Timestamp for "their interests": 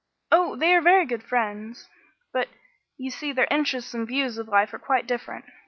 3.33-3.93